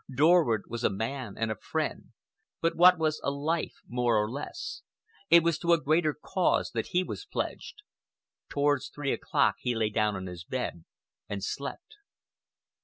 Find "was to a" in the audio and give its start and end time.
5.43-5.79